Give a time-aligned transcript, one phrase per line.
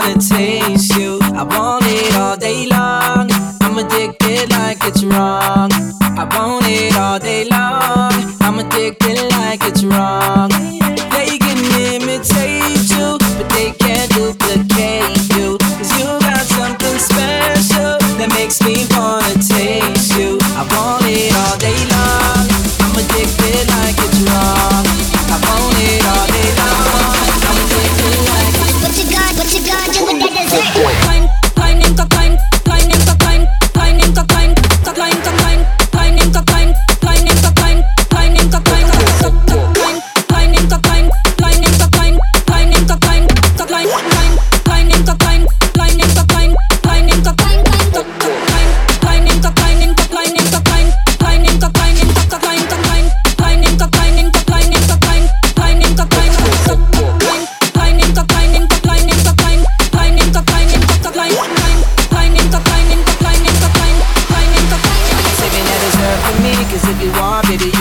[0.00, 1.18] wanna taste you.
[1.22, 3.30] I want it all day long.
[3.60, 5.70] I'm addicted like it's wrong.
[6.00, 8.12] I want it all day long.
[8.40, 10.57] I'm addicted like it's wrong.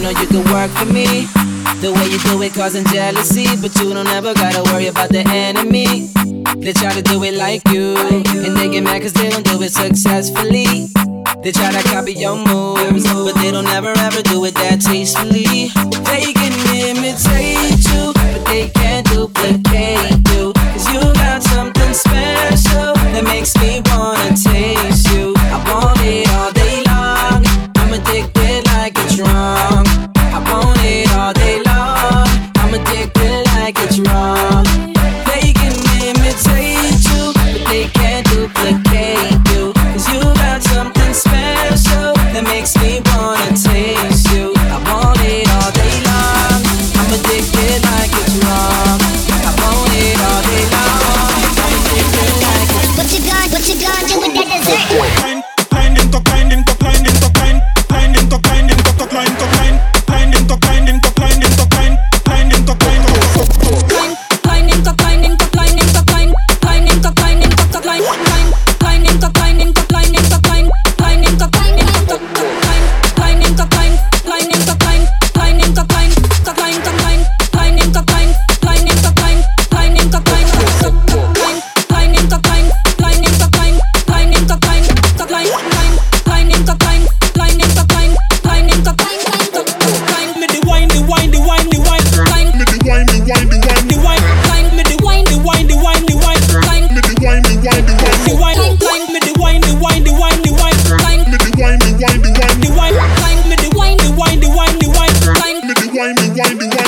[0.00, 1.28] You know you can work for me.
[1.84, 5.20] The way you do it causing jealousy, but you don't ever gotta worry about the
[5.28, 6.08] enemy.
[6.56, 9.60] They try to do it like you, and they get mad cause they don't do
[9.60, 10.88] it successfully.
[11.44, 15.68] They try to copy your moves, but they don't ever ever do it that tastefully.
[16.08, 20.54] They can imitate you, but they can't duplicate you.
[20.56, 24.49] Cause you got something special that makes me wanna take
[53.70, 54.29] you got to do
[106.40, 106.79] wind the